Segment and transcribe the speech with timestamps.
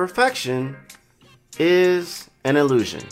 [0.00, 0.74] perfection
[1.58, 3.02] is an illusion.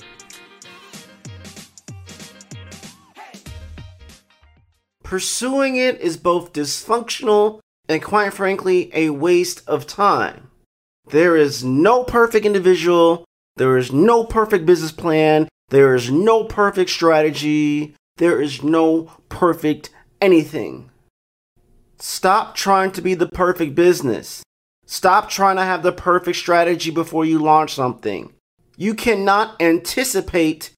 [5.05, 10.51] Pursuing it is both dysfunctional and, quite frankly, a waste of time.
[11.11, 13.27] There is no perfect individual,
[13.57, 19.91] there is no perfect business plan, there is no perfect strategy, there is no perfect
[20.23, 20.91] anything.
[21.99, 24.43] Stop trying to be the perfect business.
[24.91, 28.33] Stop trying to have the perfect strategy before you launch something.
[28.79, 30.71] You cannot anticipate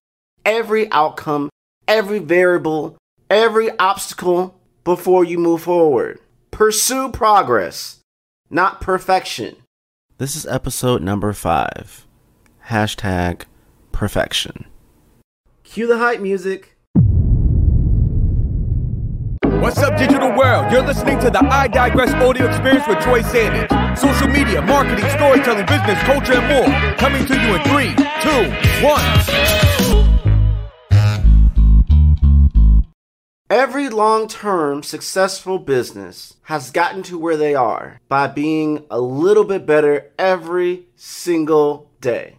[0.45, 1.49] every outcome,
[1.87, 2.97] every variable,
[3.29, 6.19] every obstacle before you move forward.
[6.51, 8.01] Pursue progress,
[8.49, 9.55] not perfection.
[10.17, 12.05] This is episode number five.
[12.67, 13.43] Hashtag
[13.93, 14.65] perfection.
[15.63, 16.75] Cue the hype music.
[19.61, 20.69] What's up, digital world?
[20.69, 23.80] You're listening to the iDigress audio experience with Troy Sanders.
[23.95, 26.95] Social media, marketing, storytelling, business, culture, and more.
[26.97, 28.51] Coming to you in three, two,
[28.85, 30.21] one.
[33.49, 39.43] Every long term successful business has gotten to where they are by being a little
[39.43, 42.37] bit better every single day.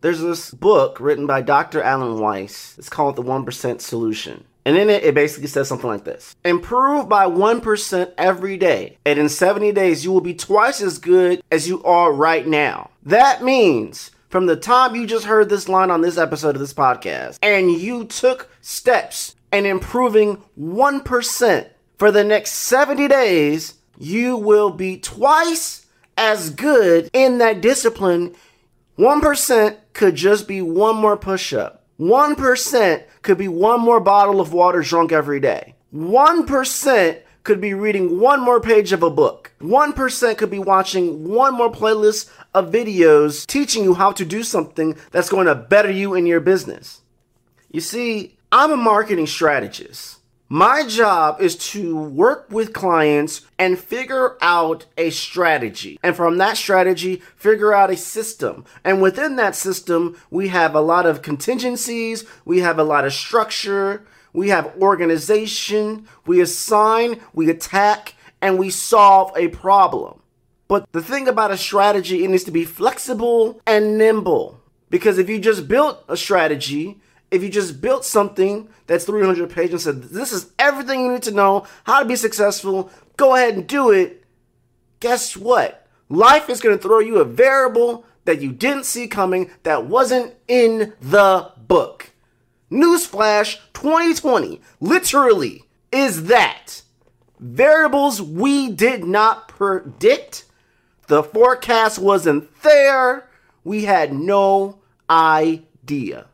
[0.00, 1.82] There's this book written by Dr.
[1.82, 2.74] Alan Weiss.
[2.78, 4.44] It's called The 1% Solution.
[4.70, 9.18] And in it, it basically says something like this Improve by 1% every day, and
[9.18, 12.90] in 70 days, you will be twice as good as you are right now.
[13.02, 16.72] That means from the time you just heard this line on this episode of this
[16.72, 21.68] podcast, and you took steps in improving 1%
[21.98, 25.84] for the next 70 days, you will be twice
[26.16, 28.36] as good in that discipline.
[28.96, 31.79] 1% could just be one more push up.
[32.00, 35.74] 1% could be one more bottle of water drunk every day.
[35.94, 39.52] 1% could be reading one more page of a book.
[39.60, 44.96] 1% could be watching one more playlist of videos teaching you how to do something
[45.10, 47.02] that's going to better you in your business.
[47.70, 50.19] You see, I'm a marketing strategist.
[50.52, 55.96] My job is to work with clients and figure out a strategy.
[56.02, 58.64] And from that strategy, figure out a system.
[58.82, 63.12] And within that system, we have a lot of contingencies, we have a lot of
[63.12, 70.20] structure, we have organization, we assign, we attack, and we solve a problem.
[70.66, 74.60] But the thing about a strategy, it needs to be flexible and nimble.
[74.88, 77.00] Because if you just built a strategy,
[77.30, 81.22] if you just built something that's 300 pages and said, this is everything you need
[81.22, 84.24] to know how to be successful, go ahead and do it.
[85.00, 85.86] Guess what?
[86.08, 90.34] Life is going to throw you a variable that you didn't see coming that wasn't
[90.48, 92.10] in the book.
[92.70, 96.82] Newsflash 2020 literally is that.
[97.38, 100.44] Variables we did not predict.
[101.06, 103.28] The forecast wasn't there.
[103.64, 106.26] We had no idea.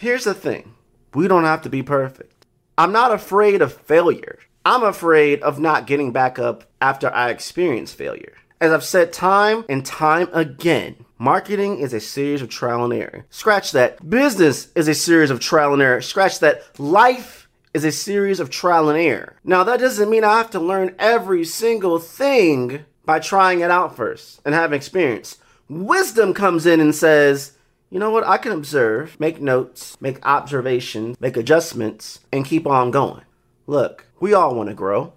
[0.00, 0.76] Here's the thing
[1.12, 2.46] we don't have to be perfect.
[2.78, 4.38] I'm not afraid of failure.
[4.64, 8.34] I'm afraid of not getting back up after I experience failure.
[8.60, 13.26] As I've said time and time again, marketing is a series of trial and error.
[13.30, 14.08] Scratch that.
[14.08, 16.00] Business is a series of trial and error.
[16.00, 16.78] Scratch that.
[16.78, 19.34] Life is a series of trial and error.
[19.42, 23.96] Now, that doesn't mean I have to learn every single thing by trying it out
[23.96, 25.38] first and having experience.
[25.68, 27.57] Wisdom comes in and says,
[27.90, 28.26] you know what?
[28.26, 33.22] I can observe, make notes, make observations, make adjustments, and keep on going.
[33.66, 35.14] Look, we all want to grow.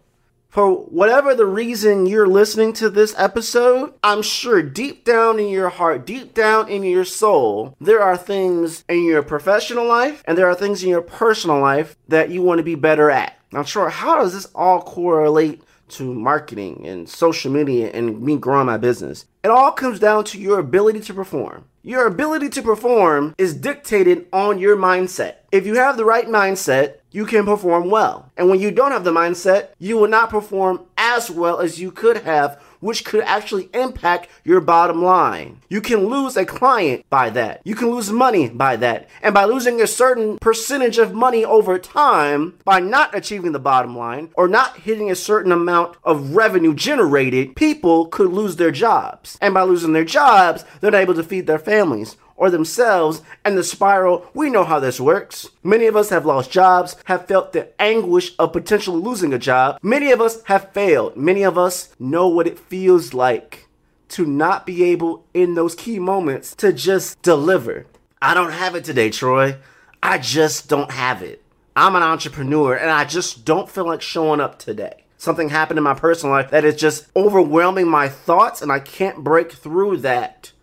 [0.51, 5.69] For whatever the reason you're listening to this episode, I'm sure deep down in your
[5.69, 10.49] heart, deep down in your soul, there are things in your professional life and there
[10.49, 13.37] are things in your personal life that you want to be better at.
[13.53, 18.65] Now, sure, how does this all correlate to marketing and social media and me growing
[18.65, 19.25] my business?
[19.43, 21.65] It all comes down to your ability to perform.
[21.83, 25.37] Your ability to perform is dictated on your mindset.
[25.51, 28.31] If you have the right mindset, you can perform well.
[28.37, 31.91] And when you don't have the mindset, you will not perform as well as you
[31.91, 35.61] could have which could actually impact your bottom line.
[35.69, 37.61] You can lose a client by that.
[37.63, 39.09] You can lose money by that.
[39.21, 43.97] And by losing a certain percentage of money over time, by not achieving the bottom
[43.97, 49.37] line or not hitting a certain amount of revenue generated, people could lose their jobs.
[49.41, 53.55] And by losing their jobs, they're not able to feed their families or themselves and
[53.55, 55.47] the spiral, we know how this works.
[55.63, 59.77] Many of us have lost jobs, have felt the anguish of potentially losing a job.
[59.83, 61.15] Many of us have failed.
[61.15, 63.67] Many of us know what it feels like
[64.09, 67.85] to not be able in those key moments to just deliver.
[68.19, 69.57] I don't have it today, Troy.
[70.01, 71.43] I just don't have it.
[71.75, 75.03] I'm an entrepreneur and I just don't feel like showing up today.
[75.15, 79.23] Something happened in my personal life that is just overwhelming my thoughts and I can't
[79.23, 80.53] break through that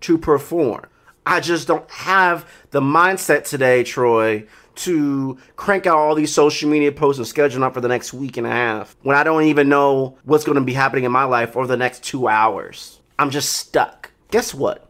[0.00, 0.86] to perform.
[1.26, 4.46] I just don't have the mindset today, Troy,
[4.76, 8.14] to crank out all these social media posts and schedule them up for the next
[8.14, 11.10] week and a half when I don't even know what's going to be happening in
[11.10, 13.00] my life over the next two hours.
[13.18, 14.12] I'm just stuck.
[14.30, 14.88] Guess what?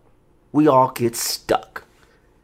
[0.52, 1.84] We all get stuck.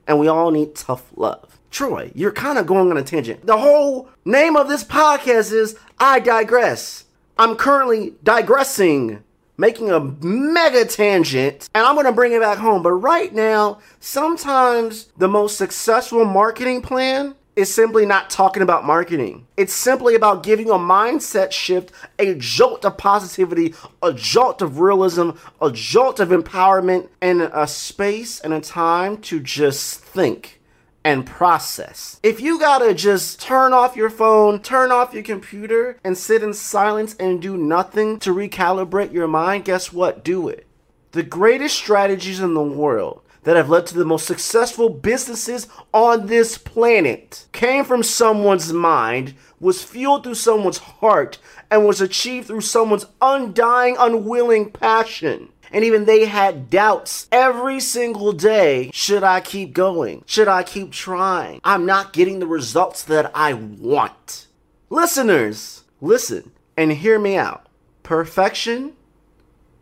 [0.06, 1.59] And we all need tough love.
[1.71, 3.47] Troy, you're kind of going on a tangent.
[3.47, 7.05] The whole name of this podcast is iDigress.
[7.39, 9.23] I'm currently digressing
[9.62, 12.82] making a mega tangent and I'm to bring it back home.
[12.82, 19.47] But right now, sometimes the most successful marketing plan is simply not talking about marketing.
[19.56, 25.31] It's simply about giving a mindset shift, a jolt of positivity, a jolt of realism,
[25.61, 30.62] a jolt of empowerment, and a space and a time to just think
[31.05, 32.21] and process.
[32.23, 36.55] If you gotta just turn off your phone, turn off your computer, and sit in
[36.55, 40.25] silence and do nothing to recalibrate your mind, guess what?
[40.25, 40.67] Do it.
[41.13, 46.27] The greatest strategies in the world that have led to the most successful businesses on
[46.27, 51.39] this planet came from someone's mind, was fueled through someone's heart,
[51.71, 58.33] and was achieved through someone's undying, unwilling passion and even they had doubts every single
[58.33, 58.91] day.
[58.93, 60.23] Should I keep going?
[60.27, 61.61] Should I keep trying?
[61.65, 64.47] I'm not getting the results that I want.
[64.91, 67.67] Listeners, listen and hear me out.
[68.03, 68.93] Perfection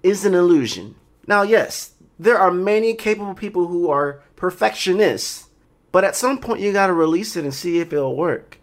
[0.03, 0.95] is an illusion.
[1.27, 5.49] Now, yes, there are many capable people who are perfectionists,
[5.93, 8.59] but at some point you gotta release it and see if it'll work.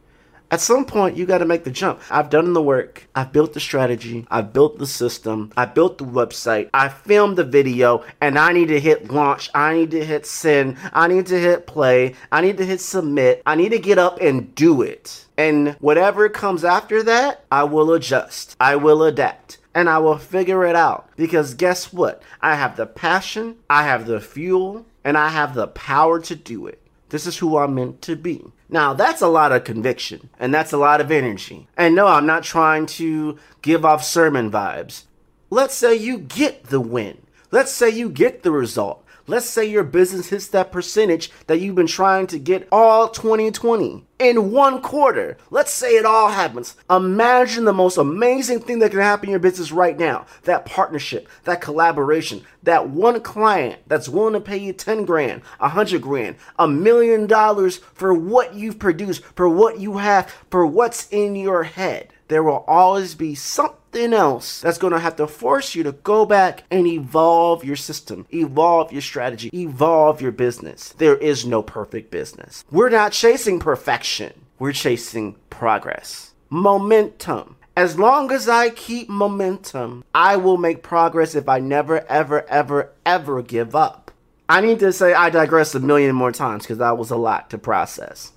[0.49, 1.99] At some point, you got to make the jump.
[2.09, 3.09] I've done the work.
[3.13, 4.25] I've built the strategy.
[4.31, 5.51] I've built the system.
[5.57, 6.69] I built the website.
[6.73, 9.49] I filmed the video, and I need to hit launch.
[9.53, 10.77] I need to hit send.
[10.93, 12.15] I need to hit play.
[12.31, 13.41] I need to hit submit.
[13.45, 15.25] I need to get up and do it.
[15.37, 18.55] And whatever comes after that, I will adjust.
[18.57, 19.57] I will adapt.
[19.75, 21.09] And I will figure it out.
[21.17, 22.23] Because guess what?
[22.41, 26.67] I have the passion, I have the fuel, and I have the power to do
[26.67, 26.81] it.
[27.09, 28.43] This is who I'm meant to be.
[28.69, 31.67] Now, that's a lot of conviction and that's a lot of energy.
[31.77, 35.03] And no, I'm not trying to give off sermon vibes.
[35.49, 37.19] Let's say you get the win.
[37.49, 39.05] Let's say you get the result.
[39.29, 44.05] Let's say your business hits that percentage that you've been trying to get all 2020
[44.19, 45.35] in one quarter.
[45.51, 46.77] Let's say it all happens.
[46.89, 51.27] Imagine the most amazing thing that can happen in your business right now that partnership,
[51.43, 56.65] that collaboration, that one client that's willing to pay you 10 grand, 100 grand, a
[56.65, 62.13] million dollars for what you've produced, for what you have, for what's in your head.
[62.29, 65.91] There will always be something something else that's going to have to force you to
[65.91, 70.93] go back and evolve your system, evolve your strategy, evolve your business.
[70.97, 72.63] There is no perfect business.
[72.69, 76.33] We're not chasing perfection, we're chasing progress.
[76.49, 77.55] Momentum.
[77.75, 82.91] As long as I keep momentum, I will make progress if I never, ever, ever,
[83.05, 84.11] ever give up.
[84.49, 87.49] I need to say I digress a million more times because that was a lot
[87.51, 88.31] to process.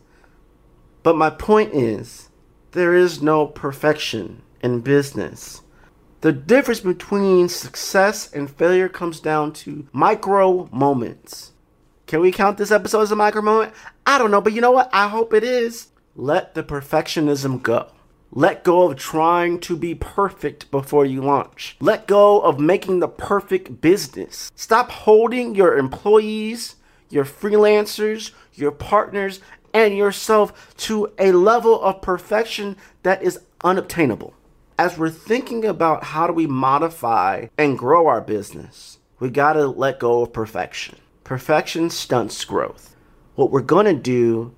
[1.03, 2.29] But my point is,
[2.73, 5.62] there is no perfection in business.
[6.21, 11.53] The difference between success and failure comes down to micro moments.
[12.07, 13.73] Can we count this episode as a micro moment?
[14.05, 14.91] I don't know, but you know what?
[14.93, 15.89] I hope it is.
[16.15, 17.87] Let the perfectionism go.
[18.33, 21.77] Let go of trying to be perfect before you launch.
[21.81, 24.52] Let go of making the perfect business.
[24.55, 26.76] Stop holding your employees,
[27.09, 29.40] your freelancers, your partners,
[29.73, 34.35] and yourself to a level of perfection that is unobtainable
[34.81, 39.67] as we're thinking about how do we modify and grow our business, we got to
[39.67, 40.97] let go of perfection.
[41.23, 42.97] Perfection stunts growth.
[43.35, 44.55] What we're going to do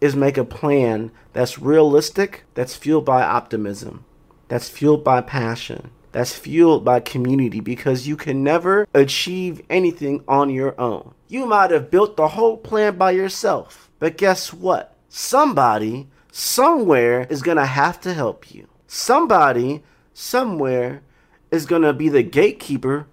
[0.00, 4.06] is make a plan that's realistic, that's fueled by optimism,
[4.48, 10.48] that's fueled by passion, that's fueled by community because you can never achieve anything on
[10.48, 11.12] your own.
[11.28, 14.96] You might have built the whole plan by yourself, but guess what?
[15.10, 21.02] Somebody, somewhere is going to have to help you somebody somewhere
[21.52, 23.06] is going to be the gatekeeper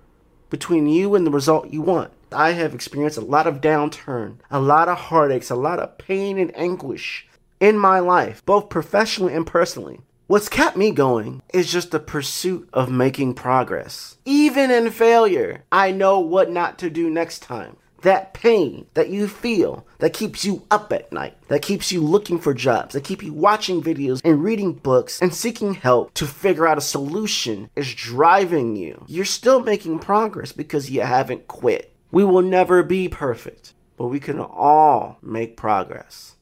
[0.50, 2.12] between you and the result you want.
[2.32, 6.40] I have experienced a lot of downturn, a lot of heartaches, a lot of pain
[6.40, 7.28] and anguish
[7.60, 10.00] in my life, both professionally and personally.
[10.28, 14.18] What's kept me going is just the pursuit of making progress.
[14.26, 19.28] Even in failure, I know what not to do next time that pain that you
[19.28, 23.24] feel that keeps you up at night, that keeps you looking for jobs, that keep
[23.24, 27.94] you watching videos and reading books and seeking help to figure out a solution is
[27.96, 29.04] driving you.
[29.08, 31.94] You're still making progress because you haven't quit.
[32.12, 36.36] We will never be perfect, but we can all make progress.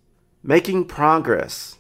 [0.44, 1.78] Making progress,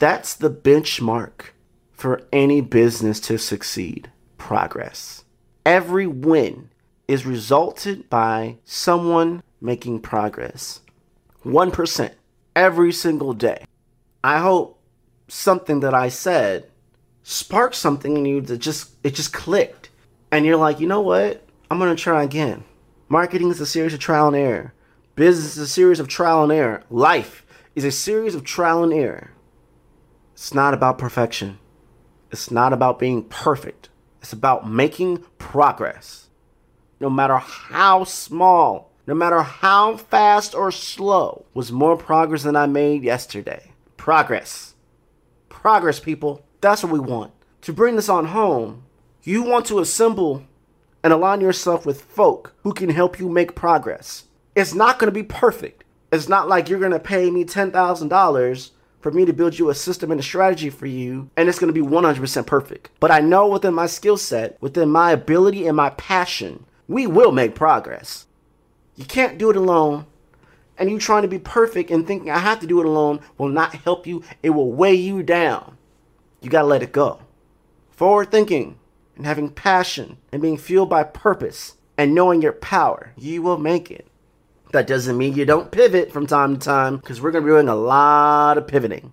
[0.00, 1.52] that's the benchmark
[1.92, 4.10] for any business to succeed.
[4.38, 5.24] Progress.
[5.64, 6.70] Every win
[7.08, 10.80] is resulted by someone making progress.
[11.44, 12.12] 1%
[12.54, 13.64] every single day.
[14.22, 14.78] I hope
[15.26, 16.70] something that I said
[17.22, 19.90] sparked something in you that just it just clicked.
[20.30, 21.42] And you're like, "You know what?
[21.70, 22.64] I'm going to try again."
[23.08, 24.74] Marketing is a series of trial and error.
[25.14, 26.82] Business is a series of trial and error.
[26.90, 29.30] Life is a series of trial and error.
[30.34, 31.58] It's not about perfection.
[32.30, 33.88] It's not about being perfect.
[34.20, 36.27] It's about making progress.
[37.00, 42.66] No matter how small, no matter how fast or slow, was more progress than I
[42.66, 43.72] made yesterday.
[43.96, 44.74] Progress.
[45.48, 46.44] Progress, people.
[46.60, 47.32] That's what we want.
[47.62, 48.84] To bring this on home,
[49.22, 50.44] you want to assemble
[51.04, 54.24] and align yourself with folk who can help you make progress.
[54.56, 55.84] It's not going to be perfect.
[56.10, 59.74] It's not like you're going to pay me $10,000 for me to build you a
[59.74, 62.90] system and a strategy for you, and it's going to be 100% perfect.
[62.98, 67.30] But I know within my skill set, within my ability and my passion, we will
[67.30, 68.26] make progress.
[68.96, 70.06] You can't do it alone.
[70.76, 73.48] And you trying to be perfect and thinking I have to do it alone will
[73.48, 74.22] not help you.
[74.42, 75.76] It will weigh you down.
[76.40, 77.20] You got to let it go.
[77.90, 78.78] Forward thinking
[79.16, 83.90] and having passion and being fueled by purpose and knowing your power, you will make
[83.90, 84.06] it.
[84.72, 87.52] That doesn't mean you don't pivot from time to time because we're going to be
[87.52, 89.12] doing a lot of pivoting.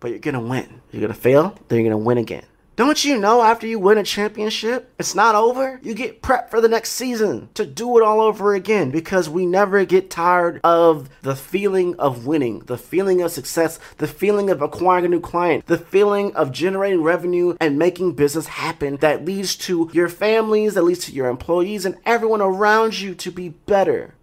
[0.00, 0.80] But you're going to win.
[0.90, 2.44] You're going to fail, then you're going to win again.
[2.78, 5.80] Don't you know after you win a championship, it's not over?
[5.82, 9.46] You get prepped for the next season to do it all over again because we
[9.46, 14.62] never get tired of the feeling of winning, the feeling of success, the feeling of
[14.62, 19.56] acquiring a new client, the feeling of generating revenue and making business happen that leads
[19.56, 24.14] to your families, that leads to your employees and everyone around you to be better.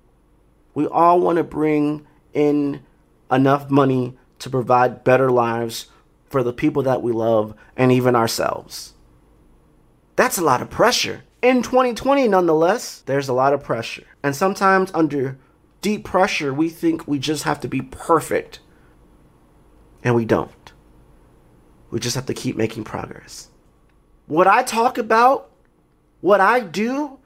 [0.74, 2.84] We all want to bring in
[3.30, 5.88] enough money to provide better lives
[6.36, 8.94] for the people that we love and even ourselves.
[10.18, 11.24] That's a lot of pressure.
[11.42, 14.04] In 2020, nonetheless, there's a lot of pressure.
[14.22, 15.38] And sometimes under
[15.80, 18.60] deep pressure, we think we just have to be perfect.
[20.04, 20.74] And we don't.
[21.90, 23.48] We just have to keep making progress.
[24.28, 25.50] What I talk about,
[26.20, 27.18] what I do,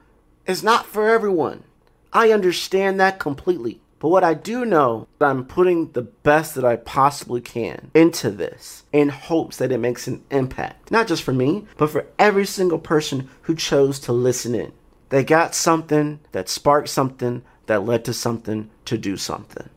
[0.46, 1.64] is not for everyone.
[2.12, 3.80] I understand that completely.
[4.00, 8.84] But what I do know I'm putting the best that I possibly can into this
[8.92, 10.90] in hopes that it makes an impact.
[10.90, 14.72] Not just for me, but for every single person who chose to listen in.
[15.10, 19.68] They got something that sparked something that led to something to do something.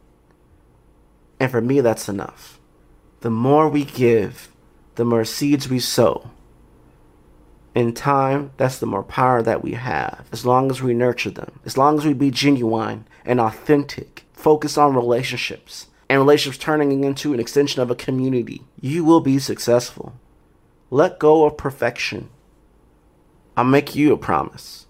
[1.39, 2.60] And for me, that's enough.
[3.20, 4.50] The more we give,
[4.96, 6.32] the more seeds we sow,
[7.75, 10.27] in time, that's the more power that we have.
[10.32, 14.12] As long as we nurture them, as long as we be genuine and authentic,
[14.44, 19.40] focus on relationships, and relationships turning into an extension of a community, you will be
[19.40, 20.14] successful.
[20.90, 22.30] Let go of perfection.
[23.56, 24.86] I'll make you a promise.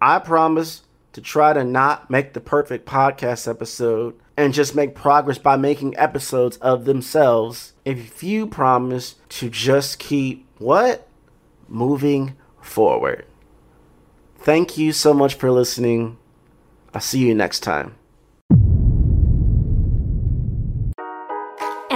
[0.00, 5.36] I promise to try to not make the perfect podcast episode and just make progress
[5.36, 7.74] by making episodes of themselves.
[7.84, 11.04] If you promise to just keep what?
[11.68, 13.26] moving forward.
[14.38, 16.16] Thank you so much for listening.
[16.94, 17.97] I'll see you next time.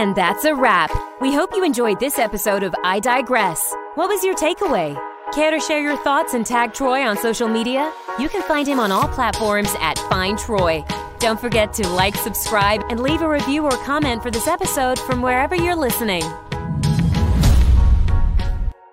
[0.02, 0.90] And that's a wrap.
[1.21, 3.73] We hope you enjoyed this episode of iDigress.
[3.94, 5.00] What was your takeaway?
[5.32, 7.92] Care to share your thoughts and tag Troy on social media?
[8.18, 10.85] You can find him on all platforms at Find Troy.
[11.21, 15.23] Don't forget to like, subscribe, and leave a review or comment for this episode from
[15.23, 16.25] wherever you're listening.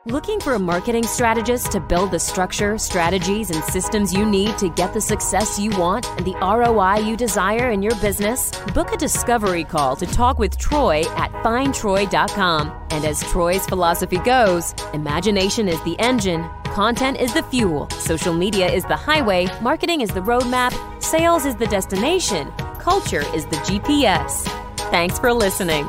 [0.09, 4.67] Looking for a marketing strategist to build the structure, strategies, and systems you need to
[4.67, 8.49] get the success you want and the ROI you desire in your business?
[8.73, 12.87] Book a discovery call to talk with Troy at findtroy.com.
[12.89, 18.65] And as Troy's philosophy goes, imagination is the engine, content is the fuel, social media
[18.65, 20.73] is the highway, marketing is the roadmap,
[21.03, 24.45] sales is the destination, culture is the GPS.
[24.89, 25.87] Thanks for listening.